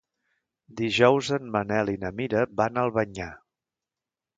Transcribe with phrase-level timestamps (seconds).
[0.79, 3.33] Dijous en Manel i na Mira van a Albanyà.